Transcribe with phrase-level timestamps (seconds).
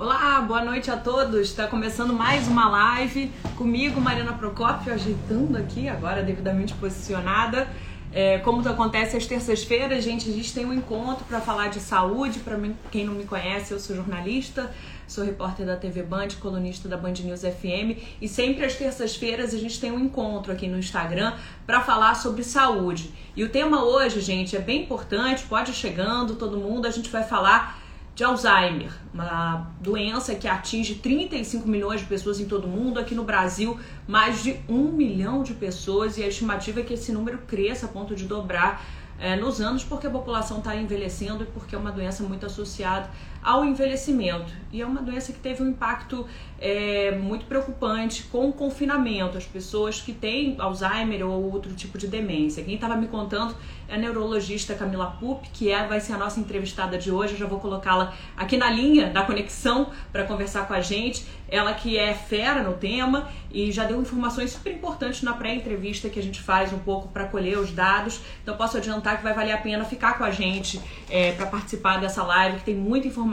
[0.00, 1.48] Olá, boa noite a todos.
[1.48, 7.68] Está começando mais uma live comigo, Mariana Procópio, ajeitando aqui agora devidamente posicionada.
[8.10, 12.38] É, como acontece às terças-feiras, gente, a gente tem um encontro para falar de saúde.
[12.38, 12.58] Para
[12.90, 14.72] quem não me conhece, eu sou jornalista,
[15.06, 18.00] sou repórter da TV Band, colunista da Band News FM.
[18.22, 21.34] E sempre às terças-feiras a gente tem um encontro aqui no Instagram
[21.66, 23.10] para falar sobre saúde.
[23.36, 26.86] E o tema hoje, gente, é bem importante, pode ir chegando, todo mundo.
[26.86, 27.79] A gente vai falar
[28.20, 33.00] de Alzheimer, uma doença que atinge 35 milhões de pessoas em todo o mundo.
[33.00, 37.12] Aqui no Brasil, mais de um milhão de pessoas, e a estimativa é que esse
[37.12, 38.84] número cresça a ponto de dobrar
[39.18, 43.08] é, nos anos, porque a população está envelhecendo e porque é uma doença muito associada
[43.42, 44.52] ao envelhecimento.
[44.72, 46.26] E é uma doença que teve um impacto
[46.60, 49.36] é, muito preocupante com o confinamento.
[49.36, 52.62] As pessoas que têm Alzheimer ou outro tipo de demência.
[52.62, 53.54] Quem estava me contando
[53.88, 57.32] é a neurologista Camila Pup, que é, vai ser a nossa entrevistada de hoje.
[57.32, 61.26] Eu já vou colocá-la aqui na linha da conexão para conversar com a gente.
[61.48, 66.20] Ela que é fera no tema e já deu informações super importantes na pré-entrevista que
[66.20, 68.20] a gente faz um pouco para colher os dados.
[68.40, 71.98] Então posso adiantar que vai valer a pena ficar com a gente é, para participar
[71.98, 73.29] dessa live, que tem muita informação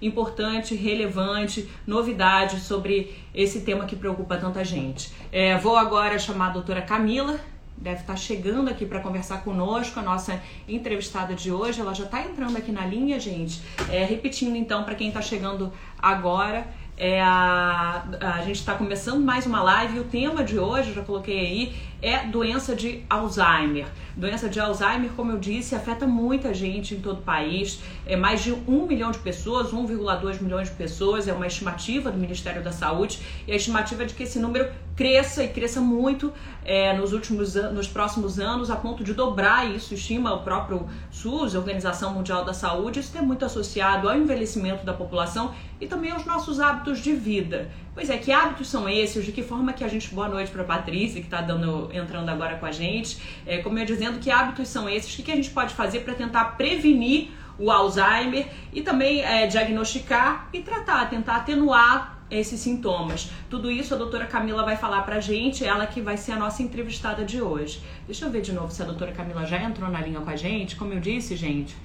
[0.00, 5.12] importante, relevante, novidades sobre esse tema que preocupa tanta gente.
[5.32, 7.38] É, vou agora chamar a doutora Camila
[7.76, 11.80] deve estar chegando aqui para conversar conosco, a nossa entrevistada de hoje.
[11.80, 13.60] Ela já está entrando aqui na linha, gente.
[13.90, 19.46] É, repetindo então, para quem está chegando agora, é a, a gente está começando mais
[19.46, 23.86] uma live e o tema de hoje, já coloquei aí, é doença de Alzheimer.
[24.14, 27.80] Doença de Alzheimer, como eu disse, afeta muita gente em todo o país.
[28.06, 32.18] É mais de um milhão de pessoas, 1,2 milhões de pessoas, é uma estimativa do
[32.18, 36.32] Ministério da Saúde, e a estimativa é de que esse número cresça e cresça muito
[36.64, 41.54] é, nos últimos nos próximos anos, a ponto de dobrar isso, estima o próprio SUS,
[41.54, 46.10] a Organização Mundial da Saúde, isso é muito associado ao envelhecimento da população e também
[46.10, 47.70] aos nossos hábitos de vida.
[47.94, 49.24] Pois é, que hábitos são esses?
[49.24, 50.12] De que forma que a gente.
[50.12, 51.46] Boa noite para Patrícia, que está
[51.92, 53.18] entrando agora com a gente.
[53.46, 55.12] É, como eu dizendo, que hábitos são esses?
[55.12, 59.46] O que, que a gente pode fazer para tentar prevenir o Alzheimer e também é,
[59.46, 63.30] diagnosticar e tratar, tentar atenuar esses sintomas.
[63.48, 66.64] Tudo isso a doutora Camila vai falar pra gente, ela que vai ser a nossa
[66.64, 67.80] entrevistada de hoje.
[68.06, 70.34] Deixa eu ver de novo se a doutora Camila já entrou na linha com a
[70.34, 70.74] gente.
[70.74, 71.76] Como eu disse, gente,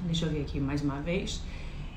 [0.00, 1.40] deixa eu ver aqui mais uma vez.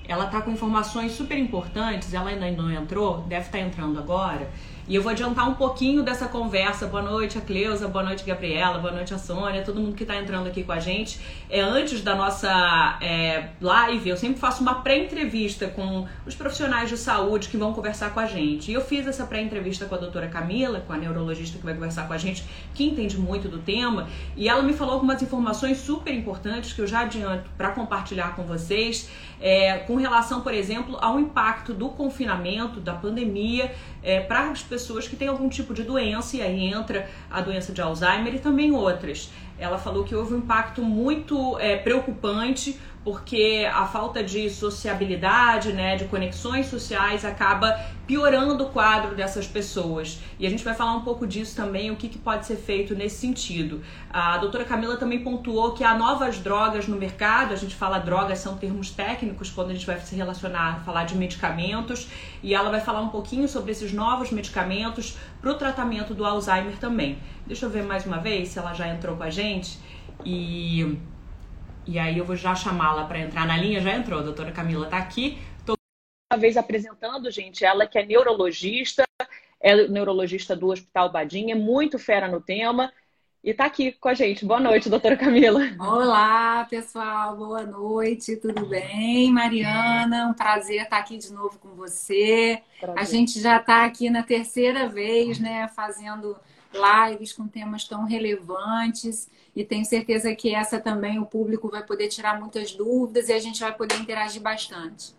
[0.07, 4.49] Ela tá com informações super importantes, ela ainda não entrou, deve estar tá entrando agora.
[4.88, 6.85] E eu vou adiantar um pouquinho dessa conversa.
[6.85, 10.16] Boa noite, a Cleusa, boa noite, Gabriela, boa noite, a Sônia, todo mundo que está
[10.16, 11.19] entrando aqui com a gente.
[11.50, 16.97] É, antes da nossa é, live, eu sempre faço uma pré-entrevista com os profissionais de
[16.97, 18.69] saúde que vão conversar com a gente.
[18.69, 22.06] E eu fiz essa pré-entrevista com a doutora Camila, com a neurologista que vai conversar
[22.06, 22.44] com a gente,
[22.75, 24.07] que entende muito do tema,
[24.38, 28.44] e ela me falou algumas informações super importantes que eu já adianto para compartilhar com
[28.44, 29.09] vocês,
[29.41, 33.73] é, com relação, por exemplo, ao impacto do confinamento, da pandemia,
[34.03, 34.62] é, para as
[35.07, 38.71] que têm algum tipo de doença, e aí entra a doença de Alzheimer e também
[38.71, 39.31] outras.
[39.57, 45.95] Ela falou que houve um impacto muito é, preocupante porque a falta de sociabilidade, né,
[45.95, 50.19] de conexões sociais acaba piorando o quadro dessas pessoas.
[50.39, 52.95] E a gente vai falar um pouco disso também, o que, que pode ser feito
[52.95, 53.83] nesse sentido.
[54.09, 58.39] A doutora Camila também pontuou que há novas drogas no mercado, a gente fala drogas,
[58.39, 62.09] são termos técnicos quando a gente vai se relacionar, falar de medicamentos,
[62.41, 66.77] e ela vai falar um pouquinho sobre esses novos medicamentos para o tratamento do Alzheimer
[66.79, 67.19] também.
[67.45, 69.77] Deixa eu ver mais uma vez se ela já entrou com a gente.
[70.25, 70.97] E
[71.88, 73.81] e aí eu vou já chamá-la para entrar na linha.
[73.81, 75.38] Já entrou, a doutora Camila está aqui.
[75.59, 75.75] Estou
[76.31, 79.03] uma vez apresentando, gente, ela que é neurologista,
[79.62, 82.91] é neurologista do Hospital Badim, é muito fera no tema
[83.44, 84.44] e está aqui com a gente.
[84.44, 85.62] Boa noite, doutora Camila.
[85.79, 89.31] Olá, pessoal, boa noite, tudo bem?
[89.31, 92.59] Mariana, um prazer estar aqui de novo com você.
[92.79, 93.00] Prazer.
[93.00, 96.35] A gente já está aqui na terceira vez, né, fazendo
[96.75, 102.09] lives com temas tão relevantes e tenho certeza que essa também o público vai poder
[102.09, 105.13] tirar muitas dúvidas e a gente vai poder interagir bastante.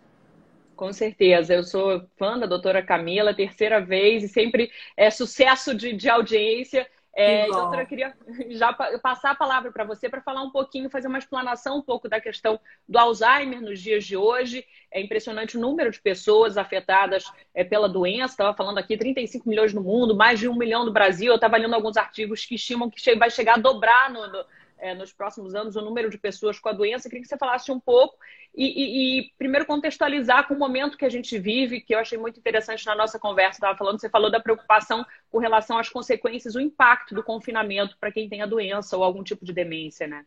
[0.75, 5.91] Com certeza, eu sou fã da doutora Camila, terceira vez, e sempre é sucesso de,
[5.91, 6.87] de audiência.
[7.19, 8.13] É, doutora, eu queria
[8.51, 12.07] já passar a palavra para você para falar um pouquinho, fazer uma explanação um pouco
[12.07, 14.63] da questão do Alzheimer nos dias de hoje.
[14.91, 17.25] É impressionante o número de pessoas afetadas
[17.55, 18.33] é, pela doença.
[18.33, 21.31] Estava falando aqui, 35 milhões no mundo, mais de um milhão no Brasil.
[21.31, 24.45] Eu estava lendo alguns artigos que estimam que vai chegar a dobrar no, no
[24.79, 27.07] é, nos próximos anos o número de pessoas com a doença.
[27.07, 28.17] Eu queria que você falasse um pouco
[28.55, 32.17] e, e, e, primeiro contextualizar com o momento que a gente vive, que eu achei
[32.17, 33.57] muito interessante na nossa conversa.
[33.57, 38.11] Estava falando, você falou da preocupação com relação às consequências, o impacto do confinamento para
[38.11, 40.25] quem tem a doença ou algum tipo de demência, né?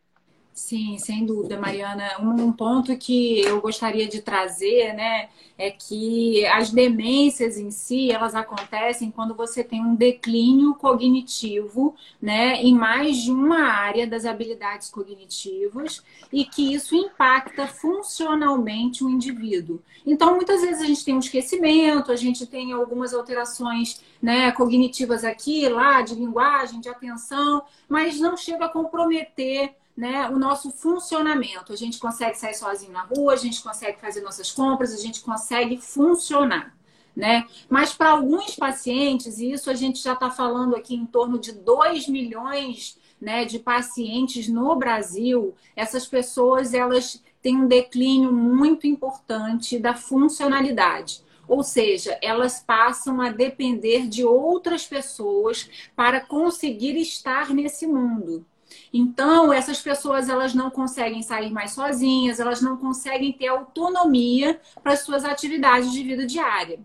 [0.60, 2.18] Sim, sem dúvida, Mariana.
[2.20, 8.34] Um ponto que eu gostaria de trazer, né, é que as demências em si, elas
[8.34, 14.90] acontecem quando você tem um declínio cognitivo, né, em mais de uma área das habilidades
[14.90, 19.80] cognitivas e que isso impacta funcionalmente o indivíduo.
[20.06, 25.24] Então, muitas vezes a gente tem um esquecimento, a gente tem algumas alterações, né, cognitivas
[25.24, 31.74] aqui, lá, de linguagem, de atenção, mas não chega a comprometer né, o nosso funcionamento.
[31.74, 35.20] A gente consegue sair sozinho na rua, a gente consegue fazer nossas compras, a gente
[35.20, 36.74] consegue funcionar.
[37.14, 37.46] Né?
[37.68, 41.52] Mas para alguns pacientes, e isso a gente já está falando aqui em torno de
[41.52, 49.78] 2 milhões né, de pacientes no Brasil, essas pessoas elas têm um declínio muito importante
[49.78, 51.22] da funcionalidade.
[51.46, 58.46] Ou seja, elas passam a depender de outras pessoas para conseguir estar nesse mundo.
[58.92, 64.92] Então, essas pessoas elas não conseguem sair mais sozinhas, elas não conseguem ter autonomia para
[64.92, 66.80] as suas atividades de vida diária.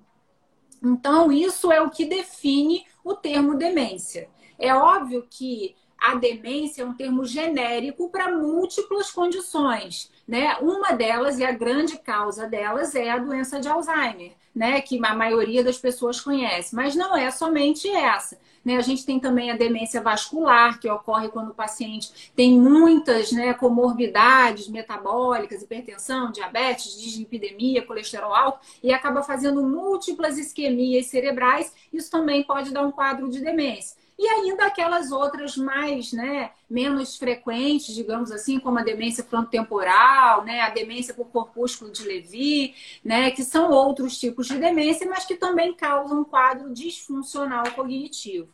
[0.83, 4.29] Então, isso é o que define o termo demência.
[4.57, 10.55] É óbvio que a demência é um termo genérico para múltiplas condições, né?
[10.57, 14.81] Uma delas e a grande causa delas é a doença de Alzheimer, né?
[14.81, 18.37] Que a maioria das pessoas conhece, mas não é somente essa.
[18.65, 18.75] Né?
[18.77, 23.53] A gente tem também a demência vascular, que ocorre quando o paciente tem muitas né,
[23.53, 31.71] comorbidades metabólicas, hipertensão, diabetes, dislipidemia, colesterol alto, e acaba fazendo múltiplas isquemias cerebrais.
[31.93, 34.03] Isso também pode dar um quadro de demência.
[34.17, 40.61] E ainda aquelas outras mais, né, menos frequentes, digamos assim, como a demência frontotemporal, né,
[40.61, 42.73] a demência por corpúsculo de Levy,
[43.03, 48.47] né, que são outros tipos de demência, mas que também causam um quadro disfuncional cognitivo.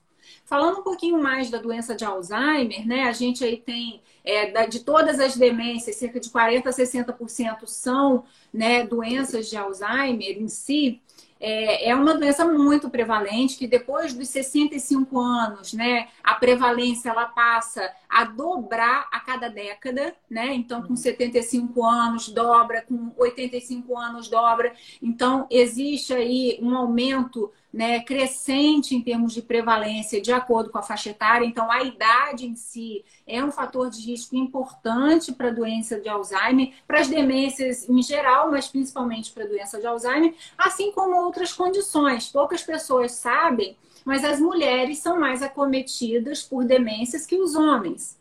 [0.46, 4.80] Falando um pouquinho mais da doença de Alzheimer, né, a gente aí tem, é, de
[4.80, 11.02] todas as demências, cerca de 40% a 60% são né, doenças de Alzheimer em si
[11.42, 17.26] é, é uma doença muito prevalente, que depois dos 65 anos, né, a prevalência ela
[17.26, 20.54] passa a dobrar a cada década, né?
[20.54, 24.74] Então, com 75 anos dobra, com 85 anos dobra.
[25.02, 30.82] Então, existe aí um aumento né, crescente em termos de prevalência de acordo com a
[30.82, 31.46] faixa etária.
[31.46, 36.10] Então, a idade em si é um fator de risco importante para a doença de
[36.10, 41.16] Alzheimer, para as demências em geral, mas principalmente para a doença de Alzheimer, assim como
[41.16, 42.28] outras condições.
[42.28, 48.20] Poucas pessoas sabem, mas as mulheres são mais acometidas por demências que os homens.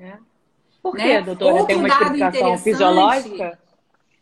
[0.00, 0.18] É.
[0.82, 1.18] Por né?
[1.18, 1.52] quê, doutora?
[1.52, 3.58] Outro Tem uma explicação fisiológica?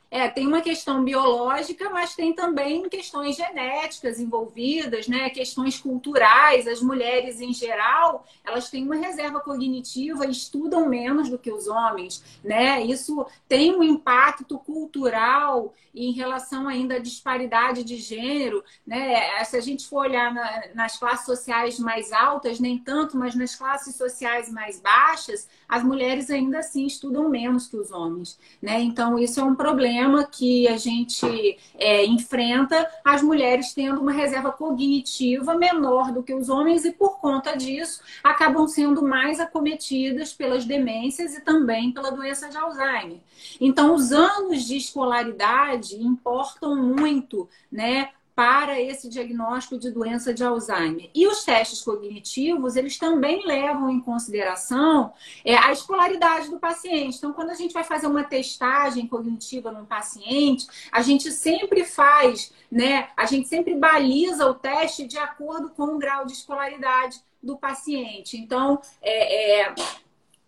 [0.09, 5.29] É, tem uma questão biológica, mas tem também questões genéticas envolvidas, né?
[5.31, 6.67] Questões culturais.
[6.69, 12.23] As mulheres, em geral, elas têm uma reserva cognitiva estudam menos do que os homens,
[12.45, 12.83] né?
[12.85, 19.43] Isso tem um impacto cultural em relação ainda à disparidade de gênero, né?
[19.45, 23.57] Se a gente for olhar na, nas classes sociais mais altas, nem tanto, mas nas
[23.57, 28.81] classes sociais mais baixas, as mulheres ainda assim estudam menos que os homens, né?
[28.81, 34.13] Então, isso é um problema problema que a gente é, enfrenta, as mulheres tendo uma
[34.13, 40.35] reserva cognitiva menor do que os homens e, por conta disso, acabam sendo mais acometidas
[40.35, 43.19] pelas demências e também pela doença de Alzheimer.
[43.59, 48.11] Então, os anos de escolaridade importam muito, né?
[48.37, 51.09] Para esse diagnóstico de doença de Alzheimer.
[51.15, 57.17] E os testes cognitivos, eles também levam em consideração é, a escolaridade do paciente.
[57.17, 62.53] Então, quando a gente vai fazer uma testagem cognitiva num paciente, a gente sempre faz,
[62.71, 63.09] né?
[63.17, 68.37] A gente sempre baliza o teste de acordo com o grau de escolaridade do paciente.
[68.37, 69.75] Então, é, é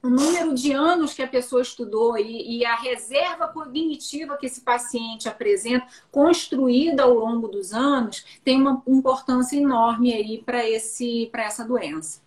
[0.02, 4.60] o número de anos que a pessoa estudou e, e, a reserva cognitiva que esse
[4.60, 11.44] paciente apresenta, construída ao longo dos anos, tem uma importância enorme aí para esse para
[11.44, 12.20] essa doença.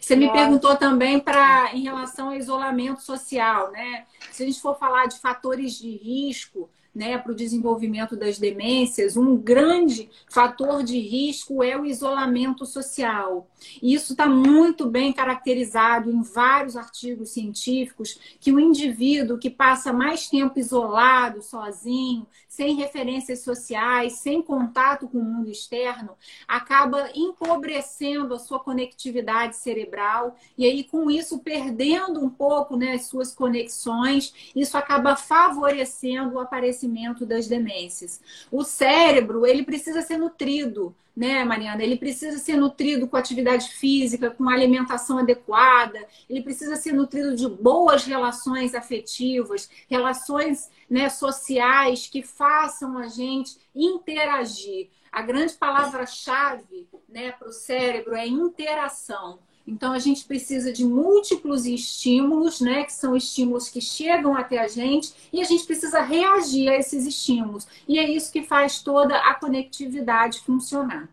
[0.00, 4.06] Você me perguntou também para em relação ao isolamento social, né?
[4.30, 9.16] Se a gente for falar de fatores de risco, né, para o desenvolvimento das demências,
[9.16, 13.48] um grande fator de risco é o isolamento social.
[13.82, 19.92] E isso está muito bem caracterizado em vários artigos científicos que o indivíduo que passa
[19.92, 26.10] mais tempo isolado, sozinho, sem referências sociais, sem contato com o mundo externo,
[26.46, 33.06] acaba empobrecendo a sua conectividade cerebral e aí com isso perdendo um pouco né, as
[33.06, 38.20] suas conexões, isso acaba favorecendo o aparecimento aparecimento das demências.
[38.50, 41.82] O cérebro, ele precisa ser nutrido, né, Mariana?
[41.82, 45.98] Ele precisa ser nutrido com atividade física, com alimentação adequada,
[46.28, 53.56] ele precisa ser nutrido de boas relações afetivas, relações né, sociais que façam a gente
[53.74, 54.88] interagir.
[55.10, 59.38] A grande palavra-chave né, para o cérebro é interação.
[59.66, 62.84] Então, a gente precisa de múltiplos estímulos, né?
[62.84, 67.06] Que são estímulos que chegam até a gente e a gente precisa reagir a esses
[67.06, 67.66] estímulos.
[67.88, 71.08] E é isso que faz toda a conectividade funcionar.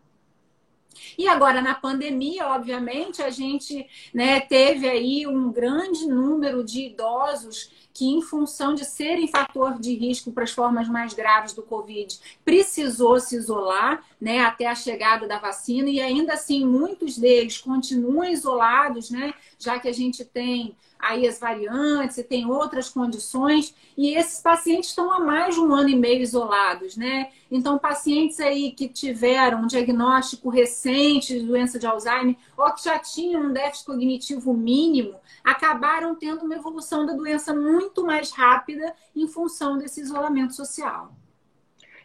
[1.16, 7.70] E agora, na pandemia, obviamente, a gente né, teve aí um grande número de idosos
[7.92, 12.18] que, em função de serem fator de risco para as formas mais graves do Covid,
[12.44, 18.24] precisou se isolar né, até a chegada da vacina, e ainda assim muitos deles continuam
[18.24, 24.14] isolados, né, já que a gente tem aí as variantes e tem outras condições, e
[24.14, 27.30] esses pacientes estão há mais de um ano e meio isolados, né?
[27.50, 32.98] Então, pacientes aí que tiveram um diagnóstico recente de doença de Alzheimer ou que já
[33.00, 39.26] tinham um déficit cognitivo mínimo, acabaram tendo uma evolução da doença muito mais rápida em
[39.26, 41.12] função desse isolamento social.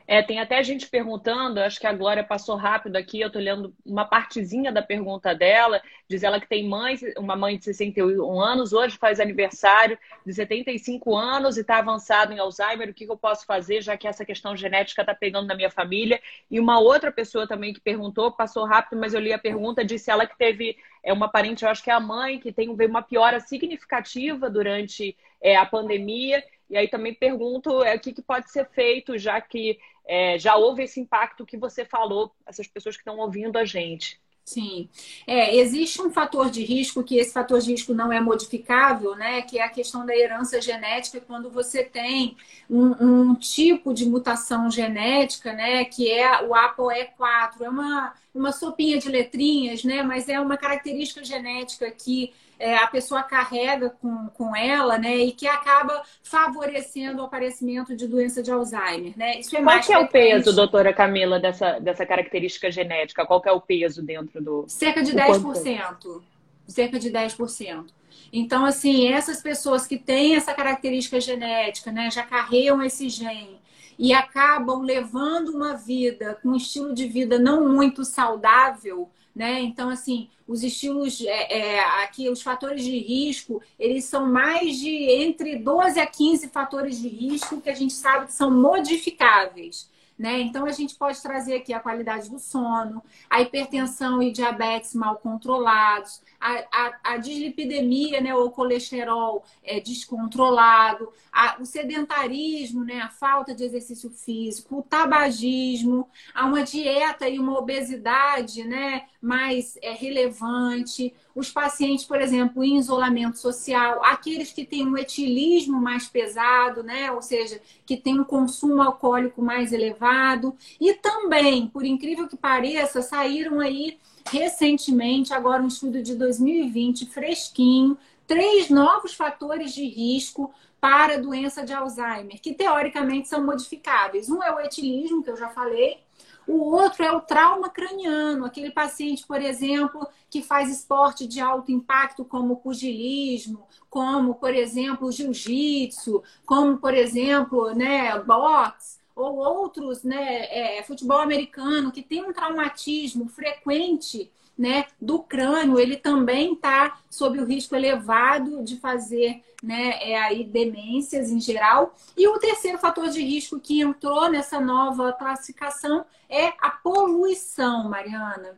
[0.08, 3.76] É, tem até gente perguntando, acho que a Glória passou rápido aqui, eu estou lendo
[3.86, 8.72] uma partezinha da pergunta dela, diz ela que tem mãe, uma mãe de 61 anos,
[8.72, 13.18] hoje faz aniversário de 75 anos e está avançado em Alzheimer, o que, que eu
[13.18, 16.22] posso fazer, já que essa questão genética está pegando na minha família?
[16.50, 20.10] E uma outra pessoa também que perguntou, passou rápido, mas eu li a pergunta, disse
[20.10, 23.02] ela que teve é uma parente, eu acho que é a mãe, que tem uma
[23.02, 26.44] piora significativa durante é, a pandemia.
[26.70, 30.56] E aí também pergunto é, o que, que pode ser feito, já que é, já
[30.56, 34.20] houve esse impacto que você falou, essas pessoas que estão ouvindo a gente.
[34.48, 34.88] Sim.
[35.28, 39.42] É, existe um fator de risco, que esse fator de risco não é modificável, né?
[39.42, 42.38] Que é a questão da herança genética, quando você tem
[42.70, 45.84] um, um tipo de mutação genética, né?
[45.84, 47.60] Que é o ApoE4.
[47.60, 50.02] É uma, uma sopinha de letrinhas, né?
[50.02, 55.18] Mas é uma característica genética que é, a pessoa carrega com, com ela, né?
[55.18, 59.40] E que acaba favorecendo o aparecimento de doença de Alzheimer, né?
[59.40, 63.26] Isso é Qual mais que é o peso, doutora Camila, dessa, dessa característica genética?
[63.26, 64.66] Qual que é o peso dentro do...
[64.68, 66.22] Cerca de 10%.
[66.68, 67.86] Cerca de 10%.
[68.34, 72.10] Então, assim, essas pessoas que têm essa característica genética, né?
[72.12, 73.60] Já carregam esse gene
[73.98, 79.62] e acabam levando uma vida com um estilo de vida não muito saudável, né?
[79.62, 84.90] Então, assim, os estilos é, é, aqui, os fatores de risco, eles são mais de
[84.90, 89.88] entre 12 a 15 fatores de risco que a gente sabe que são modificáveis.
[90.18, 90.40] Né?
[90.42, 95.18] Então, a gente pode trazer aqui a qualidade do sono, a hipertensão e diabetes mal
[95.18, 103.10] controlados, a, a, a dislipidemia, né, ou colesterol é, descontrolado, a, o sedentarismo, né, a
[103.10, 109.92] falta de exercício físico, o tabagismo, há uma dieta e uma obesidade né, mais é,
[109.92, 116.82] relevante, os pacientes, por exemplo, em isolamento social, aqueles que têm um etilismo mais pesado,
[116.82, 122.36] né, ou seja, que tem um consumo alcoólico mais elevado, e também, por incrível que
[122.36, 124.00] pareça, saíram aí
[124.32, 130.52] recentemente, agora um estudo de 2020, fresquinho, três novos fatores de risco
[130.82, 134.28] para a doença de Alzheimer, que teoricamente são modificáveis.
[134.28, 136.00] Um é o etilismo, que eu já falei,
[136.48, 141.72] o outro é o trauma craniano, aquele paciente, por exemplo, que faz esporte de alto
[141.72, 150.78] impacto, como pugilismo, como, por exemplo, jiu-jitsu, como, por exemplo, né, boxe ou outros, né,
[150.78, 157.40] é, futebol americano, que tem um traumatismo frequente né, do crânio, ele também está sob
[157.40, 161.96] o risco elevado de fazer né, é, aí, demências em geral.
[162.16, 168.58] E o terceiro fator de risco que entrou nessa nova classificação é a poluição, Mariana.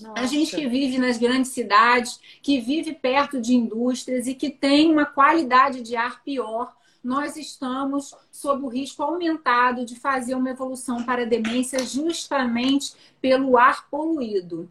[0.00, 0.20] Nossa.
[0.20, 4.90] A gente que vive nas grandes cidades, que vive perto de indústrias e que tem
[4.90, 11.02] uma qualidade de ar pior, nós estamos sob o risco aumentado de fazer uma evolução
[11.02, 14.70] para a demência justamente pelo ar poluído.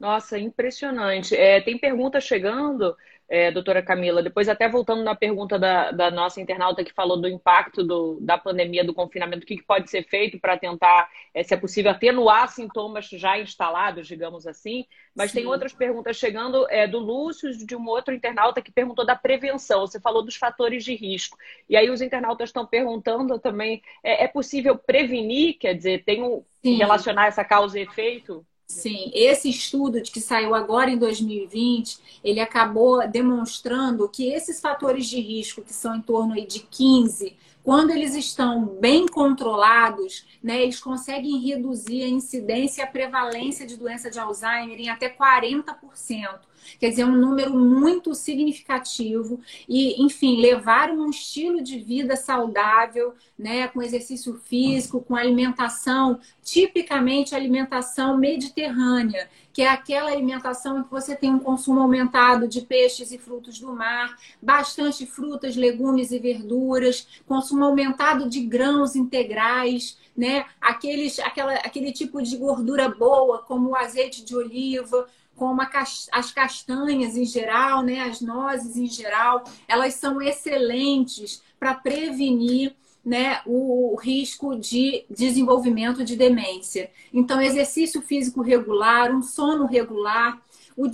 [0.00, 1.36] Nossa, impressionante.
[1.36, 2.96] É, tem pergunta chegando
[3.28, 4.22] é, doutora Camila.
[4.22, 8.38] Depois, até voltando na pergunta da, da nossa internauta que falou do impacto do, da
[8.38, 11.90] pandemia, do confinamento, o que, que pode ser feito para tentar, é, se é possível,
[11.90, 14.86] atenuar sintomas já instalados, digamos assim.
[15.14, 15.40] Mas Sim.
[15.40, 19.86] tem outras perguntas chegando é, do Lúcio, de um outro internauta que perguntou da prevenção.
[19.86, 21.36] Você falou dos fatores de risco.
[21.68, 25.58] E aí os internautas estão perguntando também: é, é possível prevenir?
[25.58, 28.46] Quer dizer, tem um, relacionar essa causa e efeito?
[28.70, 35.20] Sim, esse estudo que saiu agora em 2020, ele acabou demonstrando que esses fatores de
[35.20, 41.38] risco, que são em torno de 15 quando eles estão bem controlados, né, eles conseguem
[41.40, 46.38] reduzir a incidência e a prevalência de doença de Alzheimer em até 40%.
[46.78, 53.68] Quer dizer, um número muito significativo e, enfim, levar um estilo de vida saudável, né,
[53.68, 61.16] com exercício físico, com alimentação, tipicamente alimentação mediterrânea, que é aquela alimentação em que você
[61.16, 67.06] tem um consumo aumentado de peixes e frutos do mar, bastante frutas, legumes e verduras,
[67.26, 70.44] consumo aumentado de grãos integrais, né?
[70.60, 75.08] Aqueles, aquela, aquele tipo de gordura boa, como o azeite de oliva,
[75.40, 82.76] como as castanhas em geral, né, as nozes em geral, elas são excelentes para prevenir
[83.02, 86.90] né, o risco de desenvolvimento de demência.
[87.10, 90.38] Então, exercício físico regular, um sono regular,
[90.76, 90.90] um,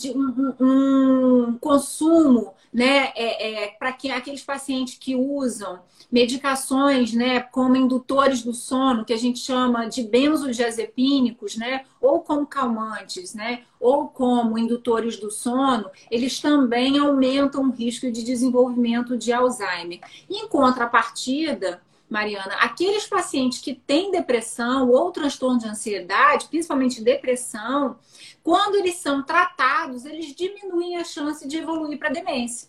[0.60, 5.80] um consumo né, é, é para que aqueles pacientes que usam
[6.12, 12.46] medicações, né, como indutores do sono, que a gente chama de benzodiazepínicos, né, ou como
[12.46, 19.32] calmantes, né, ou como indutores do sono, eles também aumentam o risco de desenvolvimento de
[19.32, 20.00] Alzheimer.
[20.28, 27.98] Em contrapartida, Mariana, aqueles pacientes que têm depressão ou transtorno de ansiedade, principalmente depressão,
[28.42, 32.68] quando eles são tratados, eles diminuem a chance de evoluir para demência.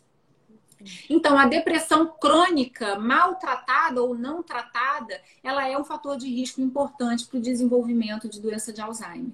[1.10, 7.25] Então, a depressão crônica, maltratada ou não tratada, ela é um fator de risco importante
[7.25, 9.32] para o desenvolvimento de doença de Alzheimer.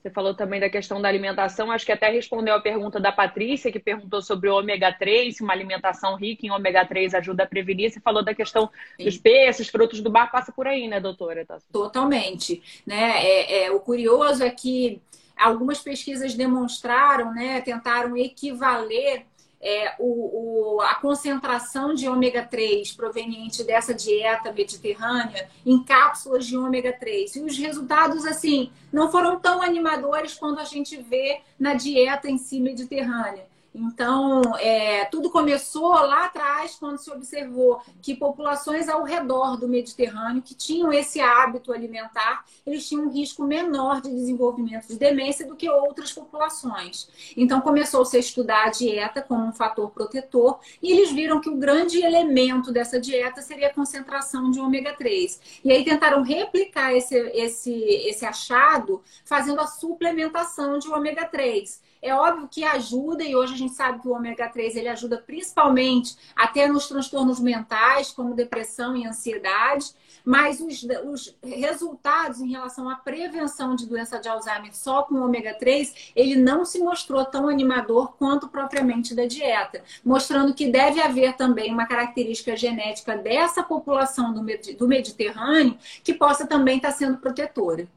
[0.00, 3.72] Você falou também da questão da alimentação, acho que até respondeu a pergunta da Patrícia,
[3.72, 7.46] que perguntou sobre o ômega 3, se uma alimentação rica em ômega 3 ajuda a
[7.46, 7.90] prevenir.
[7.90, 9.04] Você falou da questão Sim.
[9.04, 11.44] dos peixes, frutos do mar, passa por aí, né, doutora?
[11.72, 12.62] Totalmente.
[12.86, 13.24] Né?
[13.24, 15.02] É, é, o curioso é que
[15.36, 19.24] algumas pesquisas demonstraram, né, tentaram equivaler
[19.60, 26.56] é, o, o, a concentração de ômega 3 proveniente dessa dieta mediterrânea em cápsulas de
[26.56, 27.36] ômega 3.
[27.36, 32.38] E os resultados, assim, não foram tão animadores quanto a gente vê na dieta em
[32.38, 33.47] si mediterrânea.
[33.74, 40.42] Então, é, tudo começou lá atrás, quando se observou que populações ao redor do Mediterrâneo
[40.42, 45.54] que tinham esse hábito alimentar, eles tinham um risco menor de desenvolvimento de demência do
[45.54, 47.08] que outras populações.
[47.36, 51.56] Então, começou-se a estudar a dieta como um fator protetor e eles viram que o
[51.56, 55.60] grande elemento dessa dieta seria a concentração de ômega 3.
[55.64, 61.87] E aí tentaram replicar esse, esse, esse achado fazendo a suplementação de ômega 3.
[62.00, 65.18] É óbvio que ajuda, e hoje a gente sabe que o ômega 3 ele ajuda
[65.18, 69.92] principalmente até nos transtornos mentais, como depressão e ansiedade,
[70.24, 75.54] mas os, os resultados em relação à prevenção de doença de Alzheimer só com ômega
[75.54, 81.34] 3, ele não se mostrou tão animador quanto propriamente da dieta, mostrando que deve haver
[81.34, 87.88] também uma característica genética dessa população do Mediterrâneo que possa também estar sendo protetora.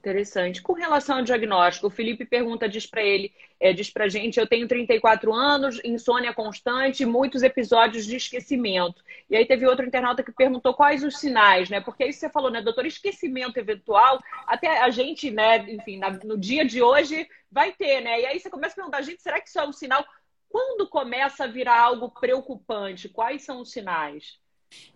[0.00, 0.62] Interessante.
[0.62, 4.46] Com relação ao diagnóstico, o Felipe pergunta, diz para ele, é, diz para gente, eu
[4.46, 9.04] tenho 34 anos, insônia constante, muitos episódios de esquecimento.
[9.28, 11.82] E aí teve outro internauta que perguntou quais os sinais, né?
[11.82, 16.38] Porque aí você falou, né, doutor, esquecimento eventual, até a gente, né, enfim, na, no
[16.38, 18.22] dia de hoje vai ter, né?
[18.22, 20.02] E aí você começa a perguntar, gente, será que isso é um sinal?
[20.48, 23.06] Quando começa a virar algo preocupante?
[23.06, 24.38] Quais são os sinais?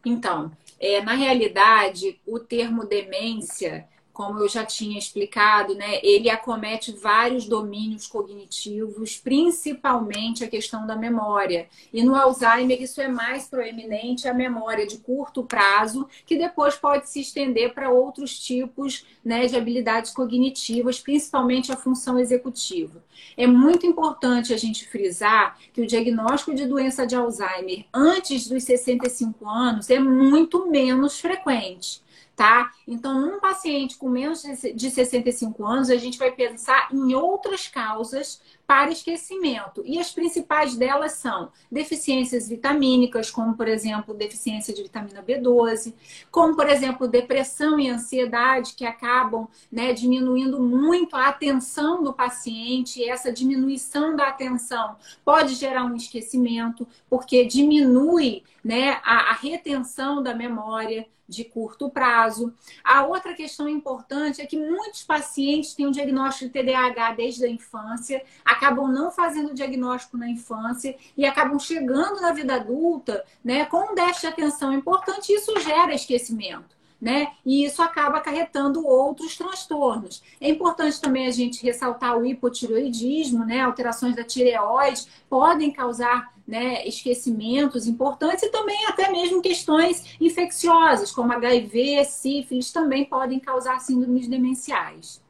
[0.03, 6.93] Então, é, na realidade, o termo demência como eu já tinha explicado, né, ele acomete
[6.93, 11.69] vários domínios cognitivos, principalmente a questão da memória.
[11.93, 17.11] E no Alzheimer isso é mais proeminente a memória de curto prazo, que depois pode
[17.11, 23.03] se estender para outros tipos né, de habilidades cognitivas, principalmente a função executiva.
[23.37, 28.63] É muito importante a gente frisar que o diagnóstico de doença de Alzheimer antes dos
[28.63, 32.04] 65 anos é muito menos frequente
[32.37, 32.71] tá?
[32.87, 34.43] Então, num paciente com menos
[34.75, 39.83] de 65 anos, a gente vai pensar em outras causas para esquecimento.
[39.85, 45.95] E as principais delas são deficiências vitamínicas, como, por exemplo, deficiência de vitamina B12,
[46.31, 53.01] como, por exemplo, depressão e ansiedade, que acabam né, diminuindo muito a atenção do paciente.
[53.01, 60.23] E essa diminuição da atenção pode gerar um esquecimento, porque diminui né, a, a retenção
[60.23, 62.53] da memória de curto prazo.
[62.83, 67.49] A outra questão importante é que muitos pacientes têm um diagnóstico de TDAH desde a
[67.49, 68.23] infância,
[68.55, 73.95] acabam não fazendo diagnóstico na infância e acabam chegando na vida adulta né, com um
[73.95, 76.75] déficit de atenção importante e isso gera esquecimento.
[77.01, 77.33] né?
[77.45, 80.23] E isso acaba acarretando outros transtornos.
[80.41, 83.61] É importante também a gente ressaltar o hipotiroidismo, né?
[83.61, 91.33] Alterações da tireoide podem causar né, esquecimentos importantes e também até mesmo questões infecciosas, como
[91.33, 95.24] HIV, sífilis, também podem causar síndromes demenciais.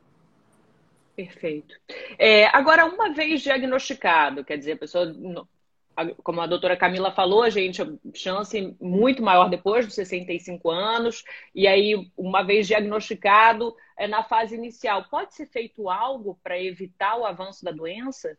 [1.14, 1.76] Perfeito.
[2.18, 5.14] É, agora, uma vez diagnosticado, quer dizer, a pessoa,
[6.24, 11.22] como a doutora Camila falou, a gente, a chance muito maior depois dos 65 anos,
[11.54, 17.16] e aí, uma vez diagnosticado, é, na fase inicial, pode ser feito algo para evitar
[17.16, 18.36] o avanço da doença?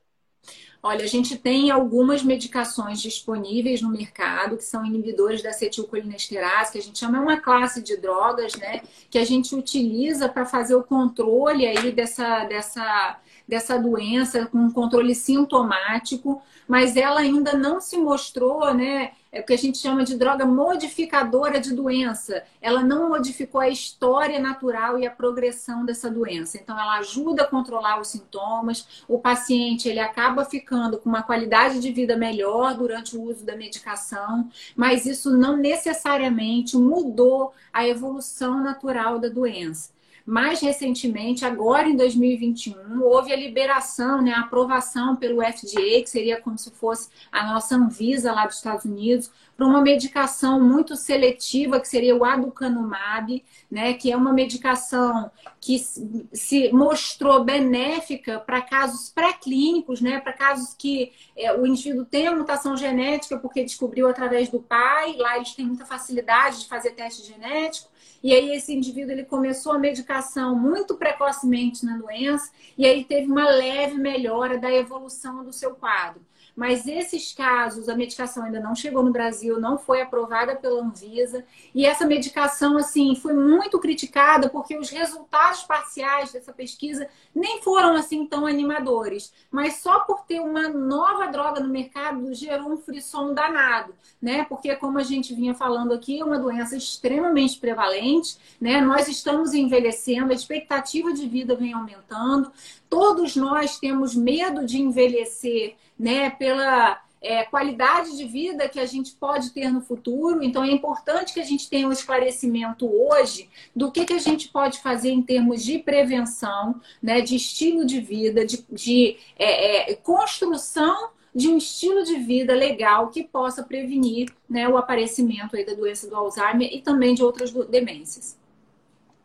[0.88, 6.78] Olha, a gente tem algumas medicações disponíveis no mercado que são inibidores da acetilcolinesterase, que
[6.78, 8.84] a gente chama é uma classe de drogas, né?
[9.10, 14.72] Que a gente utiliza para fazer o controle aí dessa, dessa, dessa doença, com um
[14.72, 19.14] controle sintomático, mas ela ainda não se mostrou, né?
[19.36, 22.42] É o que a gente chama de droga modificadora de doença.
[22.62, 26.58] Ela não modificou a história natural e a progressão dessa doença.
[26.58, 29.04] Então, ela ajuda a controlar os sintomas.
[29.10, 33.58] O paciente ele acaba ficando com uma qualidade de vida melhor durante o uso da
[33.58, 39.95] medicação, mas isso não necessariamente mudou a evolução natural da doença.
[40.26, 46.42] Mais recentemente, agora em 2021, houve a liberação, né, a aprovação pelo FDA, que seria
[46.42, 51.80] como se fosse a nossa Anvisa lá dos Estados Unidos, para uma medicação muito seletiva,
[51.80, 55.30] que seria o aducanumab, né, que é uma medicação
[55.62, 62.26] que se mostrou benéfica para casos pré-clínicos, né, para casos que é, o indivíduo tem
[62.28, 66.92] a mutação genética porque descobriu através do pai, lá eles têm muita facilidade de fazer
[66.92, 67.90] teste genético,
[68.26, 73.32] e aí esse indivíduo ele começou a medicação muito precocemente na doença e aí teve
[73.32, 76.26] uma leve melhora da evolução do seu quadro.
[76.56, 81.44] Mas esses casos, a medicação ainda não chegou no Brasil, não foi aprovada pela Anvisa.
[81.74, 87.94] E essa medicação, assim, foi muito criticada porque os resultados parciais dessa pesquisa nem foram
[87.96, 89.34] assim tão animadores.
[89.52, 94.46] Mas só por ter uma nova droga no mercado gerou um frisson danado, né?
[94.46, 98.15] Porque, como a gente vinha falando aqui, é uma doença extremamente prevalente,
[98.60, 98.82] né?
[98.82, 102.52] Nós estamos envelhecendo, a expectativa de vida vem aumentando.
[102.90, 106.30] Todos nós temos medo de envelhecer, né?
[106.30, 110.44] Pela é, qualidade de vida que a gente pode ter no futuro.
[110.44, 114.50] Então, é importante que a gente tenha um esclarecimento hoje do que, que a gente
[114.50, 119.96] pode fazer em termos de prevenção, né, de estilo de vida, de, de é, é,
[119.96, 125.74] construção de um estilo de vida legal que possa prevenir né, o aparecimento aí da
[125.74, 128.40] doença do Alzheimer e também de outras demências.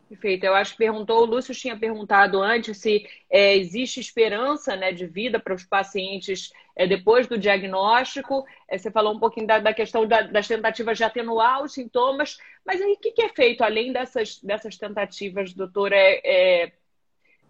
[0.09, 0.43] Perfeito.
[0.43, 5.07] Eu acho que perguntou, o Lúcio tinha perguntado antes se é, existe esperança né, de
[5.07, 8.45] vida para os pacientes é, depois do diagnóstico.
[8.67, 12.37] É, você falou um pouquinho da, da questão da, das tentativas de atenuar os sintomas,
[12.65, 15.95] mas aí o que, que é feito além dessas, dessas tentativas, doutora?
[15.95, 16.73] É, é,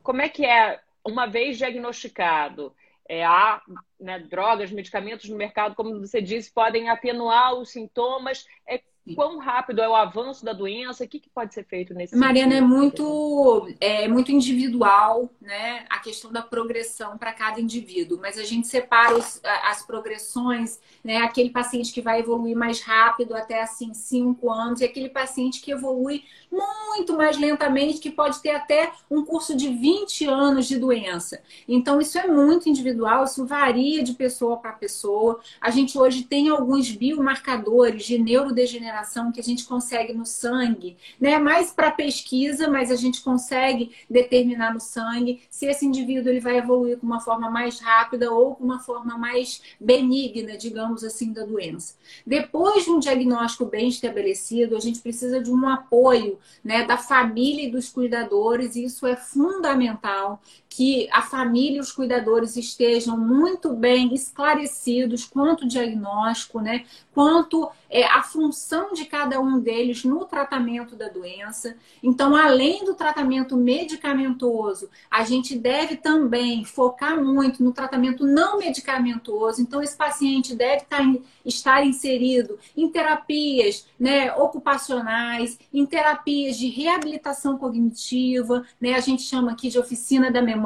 [0.03, 2.75] como é que é, uma vez diagnosticado,
[3.09, 3.59] é, há
[4.01, 8.45] né, drogas, medicamentos no mercado, como você disse, podem atenuar os sintomas.
[8.67, 8.81] É,
[9.15, 11.03] Quão rápido é o avanço da doença?
[11.03, 12.63] O que, que pode ser feito nesse Mariana, sentido?
[12.63, 15.85] é muito, é muito individual, né?
[15.89, 18.19] A questão da progressão para cada indivíduo.
[18.21, 21.17] Mas a gente separa os, as progressões, né?
[21.17, 25.71] Aquele paciente que vai evoluir mais rápido, até assim, 5 anos, e aquele paciente que
[25.71, 31.41] evolui muito mais lentamente, que pode ter até um curso de 20 anos de doença.
[31.67, 35.39] Então, isso é muito individual, isso varia de pessoa para pessoa.
[35.59, 38.90] A gente hoje tem alguns biomarcadores de neurodegeneração
[39.33, 41.37] que a gente consegue no sangue, né?
[41.37, 46.57] Mais para pesquisa, mas a gente consegue determinar no sangue se esse indivíduo ele vai
[46.57, 51.43] evoluir com uma forma mais rápida ou com uma forma mais benigna, digamos assim, da
[51.43, 51.95] doença.
[52.25, 57.67] Depois de um diagnóstico bem estabelecido, a gente precisa de um apoio, né, da família
[57.67, 63.73] e dos cuidadores, e isso é fundamental que a família e os cuidadores estejam muito
[63.73, 70.23] bem esclarecidos quanto o diagnóstico, né, quanto é, a função de cada um deles no
[70.23, 71.75] tratamento da doença.
[72.01, 79.61] Então, além do tratamento medicamentoso, a gente deve também focar muito no tratamento não medicamentoso.
[79.61, 81.01] Então, esse paciente deve estar,
[81.45, 89.51] estar inserido em terapias né, ocupacionais, em terapias de reabilitação cognitiva, né, a gente chama
[89.51, 90.60] aqui de oficina da memória.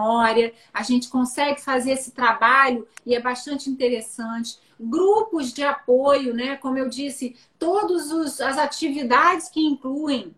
[0.73, 6.57] A gente consegue fazer esse trabalho e é bastante interessante grupos de apoio, né?
[6.57, 10.35] Como eu disse, todas as atividades que incluem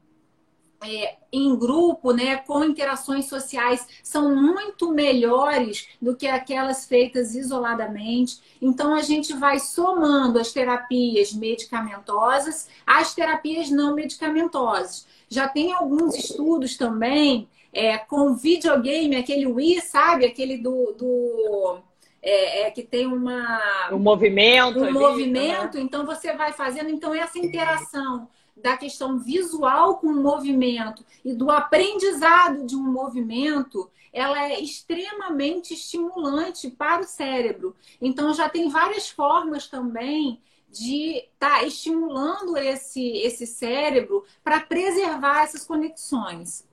[0.81, 8.39] é, em grupo, né, com interações sociais, são muito melhores do que aquelas feitas isoladamente.
[8.61, 15.07] Então, a gente vai somando as terapias medicamentosas às terapias não medicamentosas.
[15.27, 20.25] Já tem alguns estudos também é, com videogame, aquele Wii, sabe?
[20.25, 20.93] Aquele do.
[20.93, 21.79] do
[22.21, 23.89] é, é, que tem uma.
[23.91, 24.79] Um movimento.
[24.79, 25.83] Um ali, movimento, né?
[25.83, 26.89] então você vai fazendo.
[26.89, 28.27] Então, essa interação
[28.61, 35.73] da questão visual com o movimento e do aprendizado de um movimento, ela é extremamente
[35.73, 37.75] estimulante para o cérebro.
[38.01, 45.43] Então já tem várias formas também de estar tá estimulando esse, esse cérebro para preservar
[45.43, 46.66] essas conexões.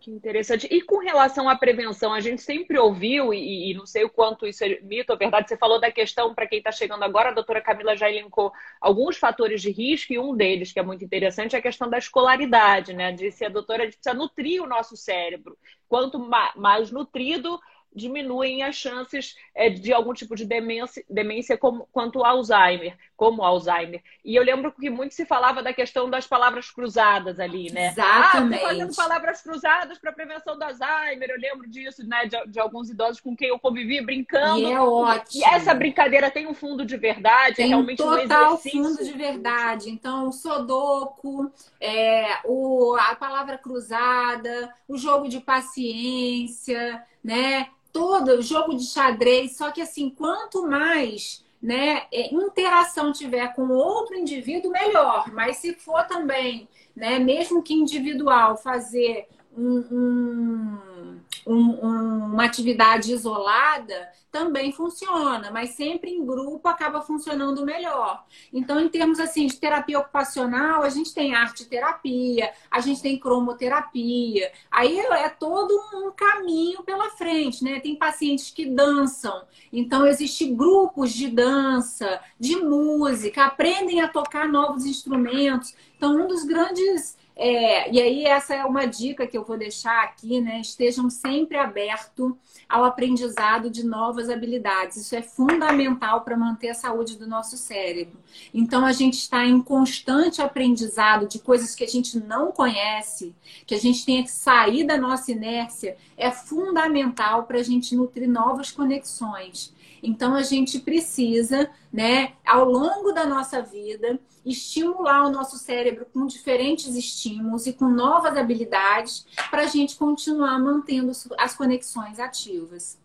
[0.00, 0.68] Que interessante.
[0.70, 4.46] E com relação à prevenção, a gente sempre ouviu, e, e não sei o quanto
[4.46, 7.34] isso é mito ou verdade, você falou da questão, para quem está chegando agora, a
[7.34, 11.56] doutora Camila já elencou alguns fatores de risco, e um deles, que é muito interessante,
[11.56, 13.10] é a questão da escolaridade, né?
[13.10, 15.58] Disse a doutora, a gente precisa nutrir o nosso cérebro.
[15.88, 16.18] Quanto
[16.54, 17.58] mais nutrido,
[17.94, 24.02] diminuem as chances é, de algum tipo de demência, demência como, quanto Alzheimer, como Alzheimer.
[24.24, 27.88] E eu lembro que muito se falava da questão das palavras cruzadas ali, né?
[27.88, 28.62] Exatamente.
[28.62, 31.30] Ah, fazendo palavras cruzadas para prevenção do Alzheimer.
[31.30, 32.26] Eu lembro disso, né?
[32.26, 34.60] De, de, alguns idosos com quem eu convivi brincando.
[34.60, 35.42] E é ótimo.
[35.42, 39.12] E essa brincadeira tem um fundo de verdade, tem é realmente total um fundo de
[39.12, 39.90] verdade.
[39.90, 47.68] Então, o sodoco, é, o, a palavra cruzada, o jogo de paciência, né?
[47.92, 54.14] todo jogo de xadrez, só que assim, quanto mais né, é, interação tiver com outro
[54.16, 55.32] indivíduo, melhor.
[55.32, 59.26] Mas se for também, né, mesmo que individual, fazer
[59.56, 61.20] um, um
[61.54, 68.24] um, uma atividade isolada também funciona, mas sempre em grupo acaba funcionando melhor.
[68.52, 73.18] Então, em termos assim de terapia ocupacional, a gente tem arte terapia, a gente tem
[73.18, 74.52] cromoterapia.
[74.70, 77.80] Aí é todo um caminho pela frente, né?
[77.80, 84.84] Tem pacientes que dançam, então existem grupos de dança, de música, aprendem a tocar novos
[84.84, 85.74] instrumentos.
[85.96, 90.02] Então, um dos grandes é, e aí, essa é uma dica que eu vou deixar
[90.02, 90.60] aqui, né?
[90.60, 92.32] Estejam sempre abertos
[92.68, 94.96] ao aprendizado de novas habilidades.
[94.96, 98.18] Isso é fundamental para manter a saúde do nosso cérebro.
[98.52, 103.32] Então, a gente está em constante aprendizado de coisas que a gente não conhece,
[103.64, 108.28] que a gente tem que sair da nossa inércia, é fundamental para a gente nutrir
[108.28, 109.72] novas conexões.
[110.02, 116.26] Então a gente precisa, né, ao longo da nossa vida, estimular o nosso cérebro com
[116.26, 122.98] diferentes estímulos e com novas habilidades para a gente continuar mantendo as conexões ativas.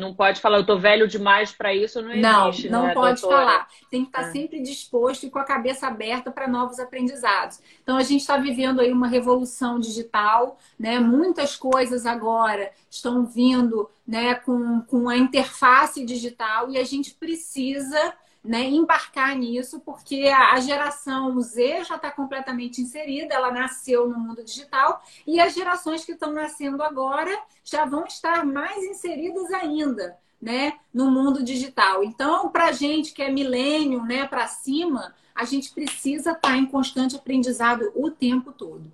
[0.00, 2.68] Não pode falar, eu tô velho demais para isso, não existe.
[2.68, 3.44] Não, não né, pode doutora?
[3.44, 3.68] falar.
[3.90, 4.32] Tem que estar tá é.
[4.32, 7.60] sempre disposto e com a cabeça aberta para novos aprendizados.
[7.82, 10.98] Então a gente está vivendo aí uma revolução digital, né?
[10.98, 18.14] Muitas coisas agora estão vindo, né, com, com a interface digital e a gente precisa
[18.44, 24.42] né, embarcar nisso, porque a, geração Z já está completamente inserida, ela nasceu no mundo
[24.42, 30.18] digital, e as gerações que estão nascendo agora já vão estar mais inseridas ainda.
[30.40, 32.04] Né, no mundo digital.
[32.04, 36.56] Então, para a gente que é milênio, né, para cima, a gente precisa estar tá
[36.56, 38.88] em constante aprendizado o tempo todo.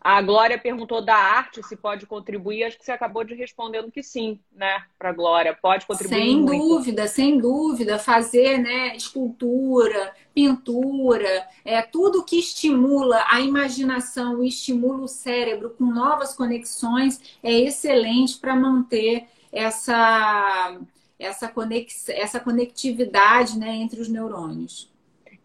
[0.00, 2.64] A Glória perguntou da arte se pode contribuir.
[2.64, 4.82] Acho que você acabou de respondendo que sim, né?
[4.98, 6.18] Para a Glória, pode contribuir.
[6.18, 6.68] Sem muito.
[6.68, 7.98] dúvida, sem dúvida.
[7.98, 8.96] Fazer, né?
[8.96, 17.20] Escultura, pintura, é tudo que estimula a imaginação e estimula o cérebro com novas conexões
[17.42, 20.78] é excelente para manter essa
[21.18, 24.89] essa, conex, essa conectividade né, entre os neurônios.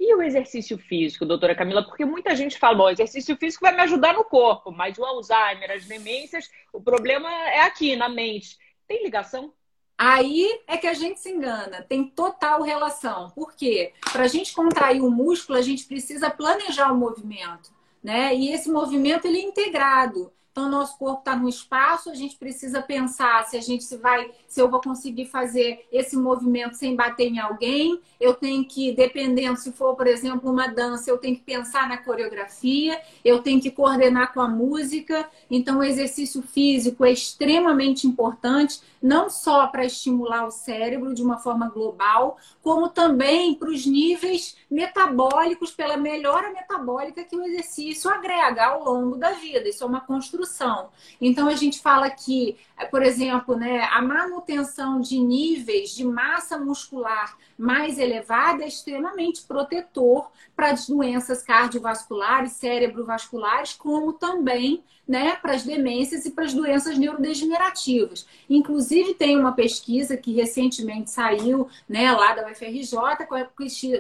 [0.08, 1.84] E o exercício físico, doutora Camila?
[1.84, 5.72] Porque muita gente fala, bom, exercício físico vai me ajudar no corpo, mas o Alzheimer,
[5.72, 8.56] as demências, o problema é aqui, na mente.
[8.88, 9.52] Tem ligação?
[9.98, 13.32] Aí é que a gente se engana, tem total relação.
[13.32, 13.94] Por quê?
[14.12, 18.36] Para a gente contrair o músculo, a gente precisa planejar o movimento, né?
[18.36, 20.32] E esse movimento ele é integrado.
[20.56, 24.62] Então, nosso corpo está no espaço, a gente precisa pensar se a gente vai, se
[24.62, 28.00] eu vou conseguir fazer esse movimento sem bater em alguém.
[28.22, 31.98] Eu tenho que, dependendo, se for, por exemplo, uma dança, eu tenho que pensar na
[31.98, 35.30] coreografia, eu tenho que coordenar com a música.
[35.52, 41.38] Então, o exercício físico é extremamente importante, não só para estimular o cérebro de uma
[41.38, 48.68] forma global, como também para os níveis metabólicos, pela melhora metabólica que o exercício agrega
[48.68, 49.68] ao longo da vida.
[49.68, 50.90] Isso é uma construção reprodução.
[51.20, 52.58] Então a gente fala que,
[52.92, 60.30] por exemplo, né, a manutenção de níveis de massa muscular mais elevada é extremamente protetor
[60.56, 66.98] para as doenças cardiovasculares, cerebrovasculares, como também né, para as demências e para as doenças
[66.98, 68.26] neurodegenerativas.
[68.50, 73.26] Inclusive, tem uma pesquisa que recentemente saiu né, lá da UFRJ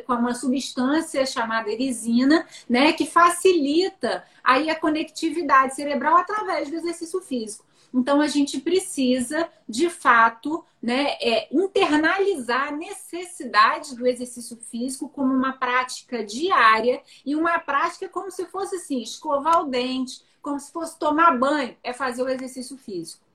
[0.05, 7.21] com uma substância chamada erisina, né, que facilita aí a conectividade cerebral através do exercício
[7.21, 7.65] físico.
[7.95, 15.33] Então, a gente precisa, de fato, né, é, internalizar a necessidade do exercício físico como
[15.33, 20.71] uma prática diária e uma prática como se fosse assim, escovar o dente, como se
[20.71, 23.25] fosse tomar banho, é fazer o exercício físico.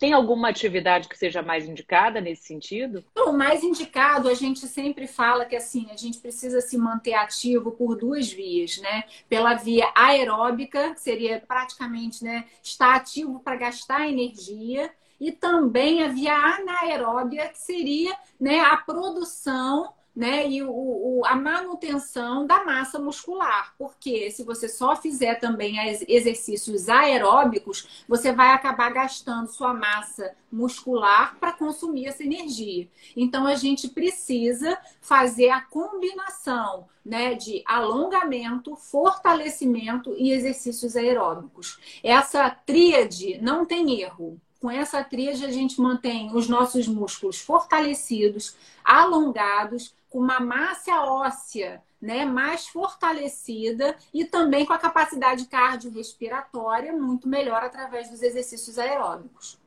[0.00, 3.04] Tem alguma atividade que seja mais indicada nesse sentido?
[3.16, 7.70] O mais indicado, a gente sempre fala que assim, a gente precisa se manter ativo
[7.70, 9.04] por duas vias, né?
[9.28, 16.08] Pela via aeróbica, que seria praticamente, né, estar ativo para gastar energia, e também a
[16.08, 20.48] via anaeróbia, que seria, né, a produção né?
[20.48, 23.74] E o, o, a manutenção da massa muscular.
[23.78, 25.76] Porque se você só fizer também
[26.08, 32.88] exercícios aeróbicos, você vai acabar gastando sua massa muscular para consumir essa energia.
[33.16, 41.78] Então a gente precisa fazer a combinação né, de alongamento, fortalecimento e exercícios aeróbicos.
[42.02, 48.56] Essa tríade não tem erro com essa tríade a gente mantém os nossos músculos fortalecidos,
[48.84, 57.28] alongados, com uma massa óssea né, mais fortalecida e também com a capacidade cardiorrespiratória muito
[57.28, 59.58] melhor através dos exercícios aeróbicos.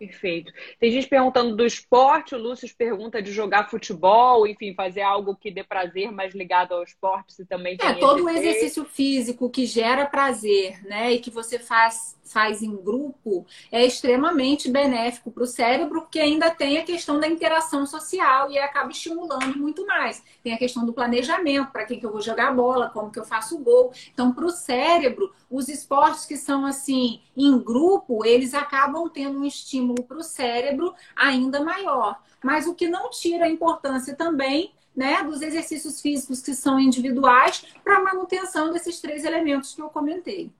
[0.00, 0.50] Perfeito.
[0.78, 5.50] Tem gente perguntando do esporte, o Lúcio pergunta de jogar futebol, enfim, fazer algo que
[5.50, 7.76] dê prazer mais ligado ao esporte, se também.
[7.78, 12.76] É, todo o exercício físico que gera prazer, né, e que você faz faz em
[12.76, 18.50] grupo é extremamente benéfico para o cérebro, porque ainda tem a questão da interação social
[18.50, 20.22] e acaba estimulando muito mais.
[20.42, 23.24] Tem a questão do planejamento, para quem que eu vou jogar bola, como que eu
[23.24, 23.92] faço o gol.
[24.12, 29.44] Então, para o cérebro, os esportes que são assim em grupo, eles acabam tendo um
[29.44, 32.20] estímulo para o cérebro ainda maior.
[32.42, 37.64] Mas o que não tira a importância também né, dos exercícios físicos que são individuais
[37.84, 40.50] para a manutenção desses três elementos que eu comentei.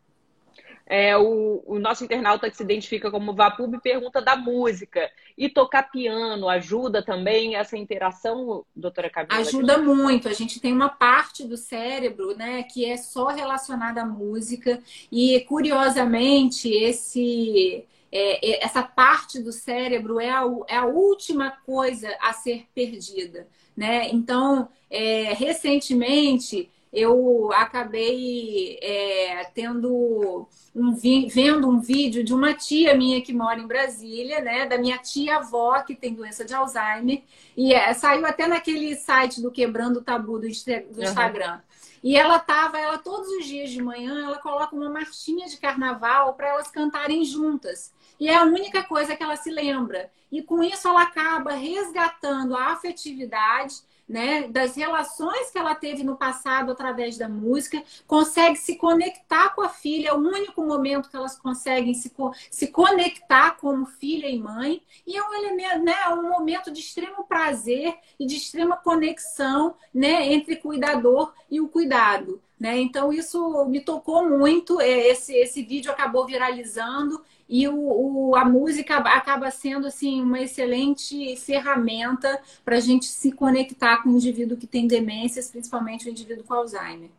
[0.93, 5.09] É, o, o, nosso internauta que se identifica como Vapub pergunta da música.
[5.39, 9.41] E tocar piano ajuda também essa interação, doutora Camila?
[9.41, 10.29] Ajuda muito.
[10.29, 14.83] A gente tem uma parte do cérebro né, que é só relacionada à música.
[15.13, 22.09] E, curiosamente, esse, é, é essa parte do cérebro é a, é a última coisa
[22.21, 23.47] a ser perdida.
[23.77, 24.09] Né?
[24.11, 33.23] Então, é, recentemente eu acabei é, tendo um vendo um vídeo de uma tia minha
[33.23, 34.67] que mora em Brasília, né?
[34.67, 37.23] Da minha tia avó que tem doença de Alzheimer
[37.57, 41.55] e é, saiu até naquele site do Quebrando o Tabu do, do Instagram.
[41.55, 41.61] Uhum.
[42.03, 46.35] E ela tava, ela todos os dias de manhã, ela coloca uma marchinha de carnaval
[46.35, 47.93] para elas cantarem juntas.
[48.21, 50.13] E é a única coisa que ela se lembra.
[50.31, 53.77] E com isso ela acaba resgatando a afetividade
[54.11, 59.63] né, das relações que ela teve no passado através da música, consegue se conectar com
[59.63, 62.13] a filha, é o único momento que elas conseguem se,
[62.51, 66.81] se conectar como filha e mãe, e é um elemento, né, é um momento de
[66.81, 72.43] extremo prazer e de extrema conexão, né, entre cuidador e o cuidado.
[72.59, 72.79] Né?
[72.79, 74.83] Então, isso me tocou muito.
[74.83, 80.41] É, esse, esse vídeo acabou viralizando e o, o, a música acaba sendo assim uma
[80.41, 86.11] excelente ferramenta para a gente se conectar com o indivíduo que tem demências, principalmente o
[86.11, 87.11] indivíduo com Alzheimer.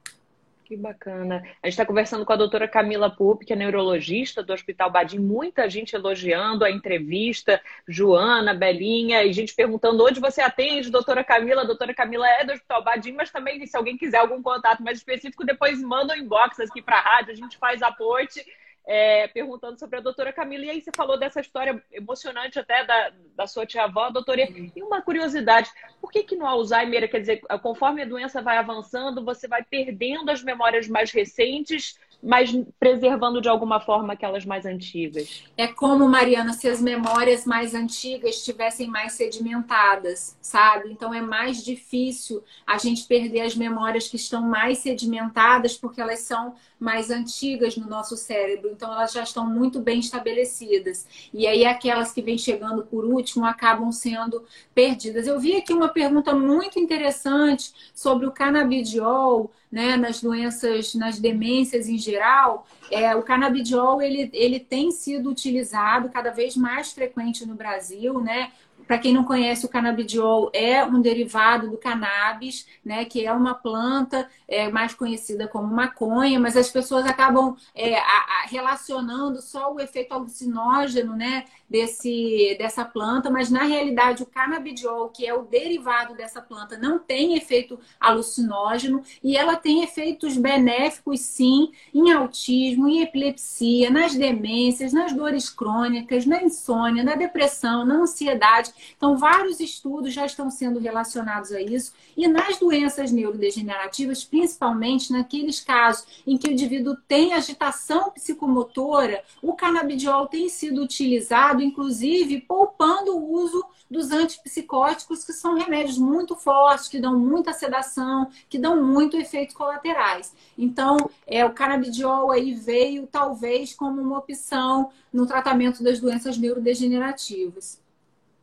[0.63, 1.43] Que bacana.
[1.61, 5.19] A gente está conversando com a doutora Camila Pup, que é neurologista do Hospital Badim.
[5.19, 11.63] Muita gente elogiando a entrevista, Joana, Belinha, e gente perguntando onde você atende, doutora Camila.
[11.63, 14.99] A doutora Camila é do Hospital Badim, mas também, se alguém quiser algum contato mais
[14.99, 18.41] específico, depois manda um inbox aqui para a rádio, a gente faz a ponte
[18.85, 20.65] é, perguntando sobre a doutora Camila.
[20.65, 24.41] E aí você falou dessa história emocionante até da, da sua tia-avó, doutora.
[24.75, 29.23] E uma curiosidade, por que que no Alzheimer, quer dizer, conforme a doença vai avançando,
[29.23, 35.43] você vai perdendo as memórias mais recentes mas preservando de alguma forma aquelas mais antigas.
[35.57, 40.91] É como, Mariana, se as memórias mais antigas estivessem mais sedimentadas, sabe?
[40.91, 46.19] Então é mais difícil a gente perder as memórias que estão mais sedimentadas, porque elas
[46.19, 51.05] são mais antigas no nosso cérebro, então elas já estão muito bem estabelecidas.
[51.31, 55.27] E aí aquelas que vêm chegando por último acabam sendo perdidas.
[55.27, 61.87] Eu vi aqui uma pergunta muito interessante sobre o canabidiol né, nas doenças, nas demências
[61.87, 67.55] em geral, é, o canabidiol ele, ele tem sido utilizado cada vez mais frequente no
[67.55, 68.51] Brasil, né?
[68.87, 73.53] Para quem não conhece, o canabidiol é um derivado do cannabis, né, que é uma
[73.53, 79.73] planta é, mais conhecida como maconha, mas as pessoas acabam é, a, a, relacionando só
[79.73, 85.43] o efeito alucinógeno né, desse, dessa planta, mas na realidade o canabidiol, que é o
[85.43, 92.89] derivado dessa planta, não tem efeito alucinógeno e ela tem efeitos benéficos, sim, em autismo,
[92.89, 98.70] em epilepsia, nas demências, nas dores crônicas, na insônia, na depressão, na ansiedade.
[98.95, 101.93] Então, vários estudos já estão sendo relacionados a isso.
[102.15, 109.53] E nas doenças neurodegenerativas, principalmente naqueles casos em que o indivíduo tem agitação psicomotora, o
[109.53, 116.87] canabidiol tem sido utilizado, inclusive poupando o uso dos antipsicóticos, que são remédios muito fortes,
[116.87, 120.33] que dão muita sedação, que dão muito efeitos colaterais.
[120.57, 127.80] Então, é, o canabidiol aí veio talvez como uma opção no tratamento das doenças neurodegenerativas.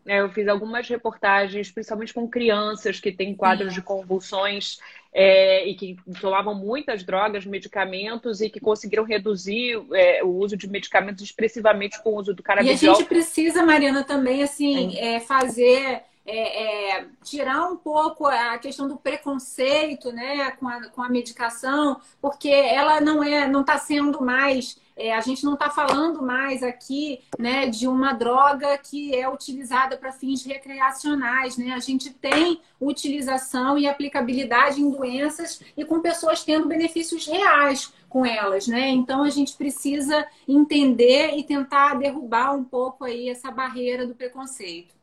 [0.09, 4.78] É, eu fiz algumas reportagens, principalmente com crianças que têm quadros de convulsões
[5.12, 10.66] é, e que tomavam muitas drogas, medicamentos e que conseguiram reduzir é, o uso de
[10.66, 12.92] medicamentos expressivamente com o uso do canabidiol.
[12.92, 18.59] E a gente precisa, Mariana, também assim é, fazer é, é, tirar um pouco a
[18.59, 23.78] questão do preconceito né, com, a, com a medicação, porque ela não é, não está
[23.78, 29.14] sendo mais é, a gente não está falando mais aqui né, de uma droga que
[29.14, 31.57] é utilizada para fins recreacionais.
[31.57, 31.72] Né?
[31.72, 38.24] A gente tem utilização e aplicabilidade em doenças e com pessoas tendo benefícios reais com
[38.24, 38.88] elas, né?
[38.88, 44.97] Então a gente precisa entender e tentar derrubar um pouco aí essa barreira do preconceito.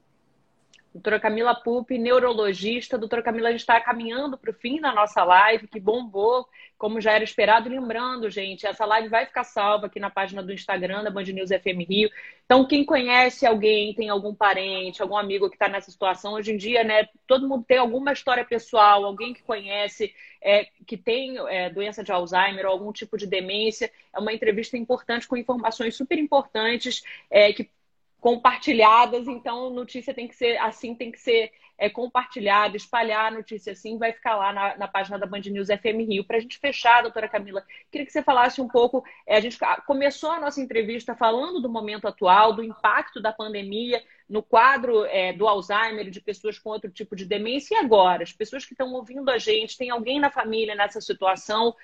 [0.95, 2.97] Doutora Camila Pupi, neurologista.
[2.97, 7.01] Doutora Camila, a gente está caminhando para o fim da nossa live, que bombou, como
[7.01, 7.67] já era esperado.
[7.67, 11.49] Lembrando, gente, essa live vai ficar salva aqui na página do Instagram da Band News
[11.49, 12.09] FM Rio.
[12.45, 16.57] Então, quem conhece alguém, tem algum parente, algum amigo que está nessa situação, hoje em
[16.57, 21.69] dia, né, todo mundo tem alguma história pessoal, alguém que conhece, é, que tem é,
[21.69, 23.91] doença de Alzheimer ou algum tipo de demência.
[24.15, 27.69] É uma entrevista importante com informações super importantes é, que
[28.25, 33.73] compartilhadas, então notícia tem que ser assim, tem que ser é, compartilhada, espalhar a notícia
[33.73, 36.25] assim, vai ficar lá na, na página da Band News FM Rio.
[36.25, 39.03] Para a gente fechar, doutora Camila, queria que você falasse um pouco.
[39.27, 44.01] É, a gente começou a nossa entrevista falando do momento atual, do impacto da pandemia
[44.27, 48.23] no quadro é, do Alzheimer, de pessoas com outro tipo de demência, e agora?
[48.23, 51.75] As pessoas que estão ouvindo a gente, tem alguém na família nessa situação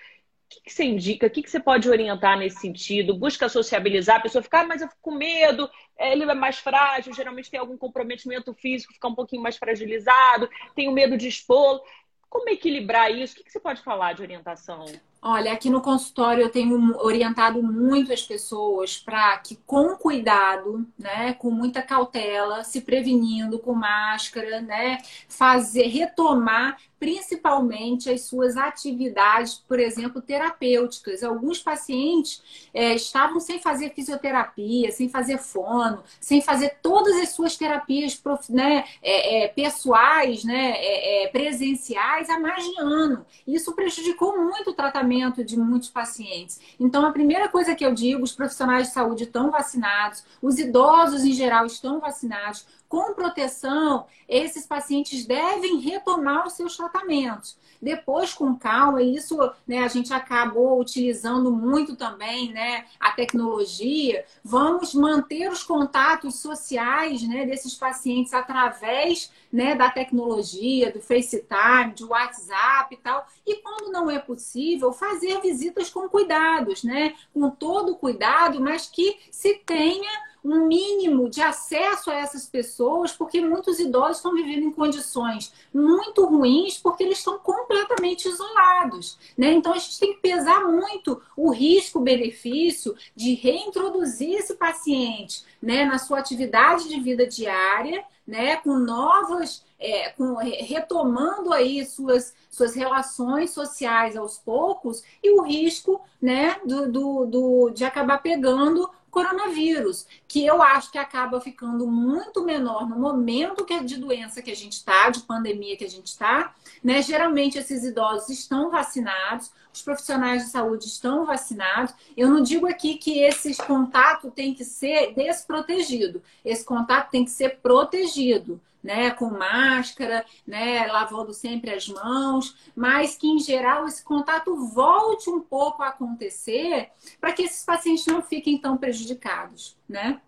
[0.52, 1.28] que, que você indica?
[1.28, 3.18] O que, que você pode orientar nesse sentido?
[3.18, 6.58] Busca sociabilizar, a pessoa ficar, ah, mas eu fico com medo, é, ele é mais
[6.58, 11.82] frágil, geralmente tem algum comprometimento físico, fica um pouquinho mais fragilizado, tenho medo de expor.
[12.30, 13.34] Como equilibrar isso?
[13.34, 14.86] O que, que você pode falar de orientação?
[15.24, 21.34] Olha, aqui no consultório eu tenho orientado muito as pessoas para que, com cuidado, né,
[21.34, 24.98] com muita cautela, se prevenindo com máscara, né,
[25.28, 31.24] fazer, retomar principalmente as suas atividades, por exemplo, terapêuticas.
[31.24, 37.58] Alguns pacientes é, estavam sem fazer fisioterapia, sem fazer fono, sem fazer todas as suas
[37.58, 43.26] terapias né, é, é, pessoais, né, é, é, presenciais há mais de ano.
[43.48, 45.11] Isso prejudicou muito o tratamento
[45.44, 46.60] de muitos pacientes.
[46.80, 51.24] Então, a primeira coisa que eu digo, os profissionais de saúde estão vacinados, os idosos
[51.24, 57.58] em geral estão vacinados, com proteção, esses pacientes devem retomar os seus tratamentos.
[57.82, 64.26] Depois, com calma, e isso né, a gente acabou utilizando muito também né, a tecnologia,
[64.44, 72.10] vamos manter os contatos sociais né, desses pacientes através né, da tecnologia, do FaceTime, do
[72.10, 73.26] WhatsApp e tal.
[73.48, 77.16] E quando não é possível, fazer visitas com cuidados, né?
[77.34, 83.42] Com todo cuidado, mas que se tenha um mínimo de acesso a essas pessoas, porque
[83.42, 89.18] muitos idosos estão vivendo em condições muito ruins, porque eles estão completamente isolados.
[89.38, 89.52] Né?
[89.54, 95.98] Então a gente tem que pesar muito o risco-benefício de reintroduzir esse paciente né, na
[95.98, 103.52] sua atividade de vida diária, né, com novas, é, com, retomando aí suas, suas relações
[103.52, 110.46] sociais aos poucos, e o risco né, do, do, do de acabar pegando coronavírus, que
[110.46, 114.74] eu acho que acaba ficando muito menor no momento que de doença que a gente
[114.74, 117.02] está, de pandemia que a gente está, né?
[117.02, 121.94] Geralmente esses idosos estão vacinados, os profissionais de saúde estão vacinados.
[122.16, 126.22] Eu não digo aqui que esse contato tem que ser desprotegido.
[126.44, 133.16] Esse contato tem que ser protegido, né, com máscara, né, lavando sempre as mãos, mas
[133.16, 138.22] que em geral esse contato volte um pouco a acontecer para que esses pacientes não
[138.22, 140.22] fiquem tão prejudicados, né?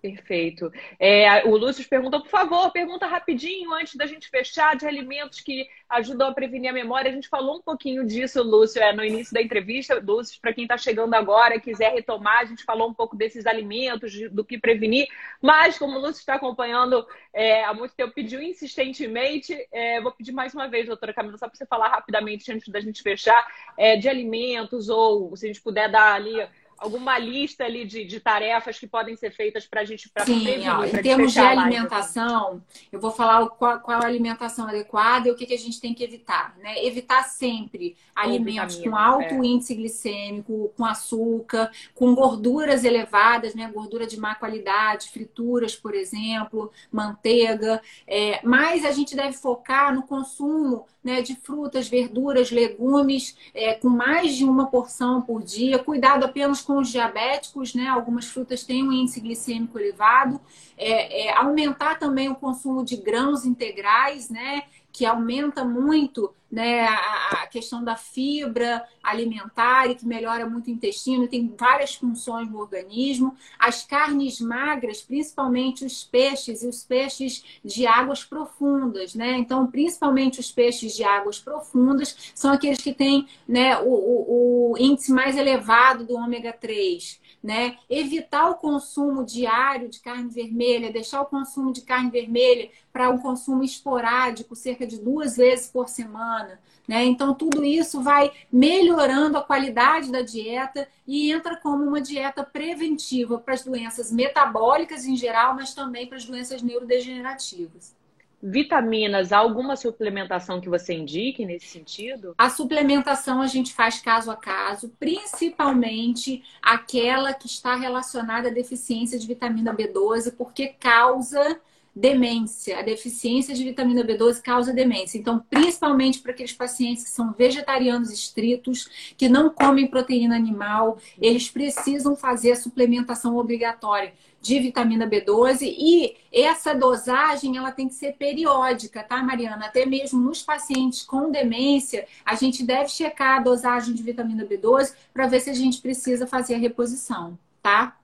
[0.00, 0.70] Perfeito.
[1.00, 5.66] É, o Lúcio perguntou, por favor, pergunta rapidinho antes da gente fechar de alimentos que
[5.88, 7.10] ajudam a prevenir a memória.
[7.10, 9.98] A gente falou um pouquinho disso, Lúcio, é, no início da entrevista.
[9.98, 14.12] Lúcio, para quem está chegando agora, quiser retomar, a gente falou um pouco desses alimentos,
[14.30, 15.08] do que prevenir.
[15.40, 20.32] Mas, como o Lúcio está acompanhando é, há muito tempo, pediu insistentemente, é, vou pedir
[20.32, 23.46] mais uma vez, doutora Camila, só para você falar rapidamente antes da gente fechar,
[23.78, 26.46] é, de alimentos, ou se a gente puder dar ali
[26.78, 30.68] alguma lista ali de, de tarefas que podem ser feitas para a gente para Sim,
[30.68, 32.62] ó, em termos de alimentação,
[32.92, 35.94] eu vou falar qual, qual a alimentação adequada e o que, que a gente tem
[35.94, 36.56] que evitar.
[36.58, 36.84] Né?
[36.84, 39.46] Evitar sempre alimentos com alto é.
[39.46, 43.70] índice glicêmico, com açúcar, com gorduras elevadas, né?
[43.72, 47.80] gordura de má qualidade, frituras, por exemplo, manteiga.
[48.06, 53.88] É, mas a gente deve focar no consumo né, de frutas, verduras, legumes, é, com
[53.88, 55.78] mais de uma porção por dia.
[55.78, 57.86] Cuidado apenas com os diabéticos, né?
[57.88, 60.40] Algumas frutas têm um índice glicêmico elevado.
[60.76, 64.64] É, é, aumentar também o consumo de grãos integrais, né?
[64.96, 70.70] que aumenta muito né, a, a, questão da fibra alimentar e que melhora muito o
[70.70, 73.34] intestino, tem várias funções no organismo.
[73.58, 79.36] As carnes magras, principalmente os peixes e os peixes de águas profundas, né?
[79.36, 84.78] Então, principalmente os peixes de águas profundas são aqueles que têm né, o, o, o
[84.78, 87.78] índice mais elevado do ômega 3 né?
[87.88, 93.18] Evitar o consumo diário de carne vermelha, deixar o consumo de carne vermelha para um
[93.18, 96.58] consumo esporádico, cerca de duas vezes por semana.
[96.88, 97.04] Né?
[97.04, 103.38] Então, tudo isso vai melhorando a qualidade da dieta e entra como uma dieta preventiva
[103.38, 107.95] para as doenças metabólicas em geral, mas também para as doenças neurodegenerativas
[108.42, 112.34] vitaminas, alguma suplementação que você indique nesse sentido?
[112.36, 119.18] A suplementação a gente faz caso a caso, principalmente aquela que está relacionada à deficiência
[119.18, 121.60] de vitamina B12, porque causa
[121.96, 122.78] demência.
[122.78, 125.16] A deficiência de vitamina B12 causa demência.
[125.16, 131.48] Então, principalmente para aqueles pacientes que são vegetarianos estritos, que não comem proteína animal, eles
[131.48, 138.12] precisam fazer a suplementação obrigatória de vitamina B12 e essa dosagem ela tem que ser
[138.12, 139.66] periódica, tá, Mariana?
[139.66, 144.94] Até mesmo nos pacientes com demência, a gente deve checar a dosagem de vitamina B12
[145.12, 147.96] para ver se a gente precisa fazer a reposição, tá?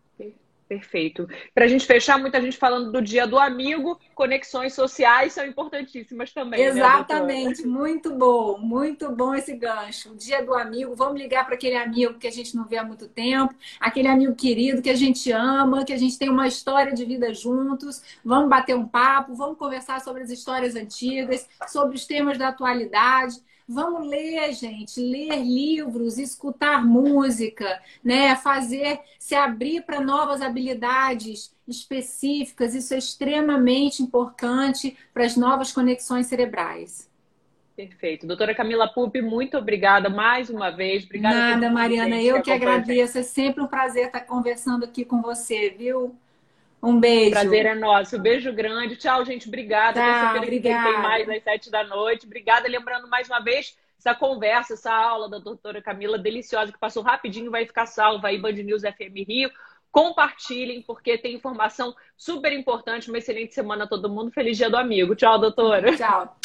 [0.73, 1.29] Perfeito.
[1.55, 6.33] Para a gente fechar, muita gente falando do dia do amigo, conexões sociais são importantíssimas
[6.33, 6.61] também.
[6.61, 10.13] Né, Exatamente, né, muito bom, muito bom esse gancho.
[10.13, 12.85] O dia do amigo, vamos ligar para aquele amigo que a gente não vê há
[12.85, 16.95] muito tempo, aquele amigo querido que a gente ama, que a gente tem uma história
[16.95, 18.03] de vida juntos.
[18.25, 23.37] Vamos bater um papo, vamos conversar sobre as histórias antigas, sobre os temas da atualidade.
[23.73, 28.37] Vamos ler, gente, ler livros, escutar música, né?
[28.37, 32.75] Fazer, se abrir para novas habilidades específicas.
[32.75, 37.11] Isso é extremamente importante para as novas conexões cerebrais.
[37.75, 38.27] Perfeito.
[38.27, 41.05] Doutora Camila Pupi, muito obrigada mais uma vez.
[41.05, 41.35] Obrigada.
[41.35, 42.21] Nada, Mariana.
[42.21, 43.19] Eu que agradeço.
[43.19, 46.15] É sempre um prazer estar conversando aqui com você, viu?
[46.83, 47.31] Um beijo.
[47.31, 48.19] Prazer é nosso.
[48.19, 48.97] beijo grande.
[48.97, 49.47] Tchau, gente.
[49.47, 50.01] Obrigada.
[50.01, 50.91] Tá, obrigada.
[50.91, 52.27] Tem mais às sete da noite.
[52.27, 52.69] Obrigada.
[52.69, 57.53] Lembrando mais uma vez, essa conversa, essa aula da doutora Camila, deliciosa, que passou rapidinho,
[57.53, 59.51] vai ficar salva aí, Band News FM Rio.
[59.93, 63.09] Compartilhem, porque tem informação super importante.
[63.09, 64.33] Uma excelente semana a todo mundo.
[64.33, 65.15] Feliz dia do amigo.
[65.15, 65.97] Tchau, doutora.
[65.97, 66.37] Tchau.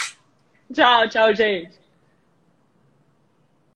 [0.72, 1.87] tchau, tchau, gente.